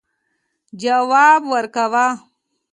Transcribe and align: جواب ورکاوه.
جواب 0.81 1.41
ورکاوه. 1.53 2.07